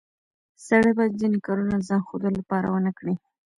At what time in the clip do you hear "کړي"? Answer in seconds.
2.97-3.15